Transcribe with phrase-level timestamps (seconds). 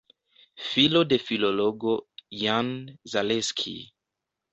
[0.67, 1.93] Filo de filologo
[2.45, 2.73] Jan
[3.13, 3.75] Zaleski.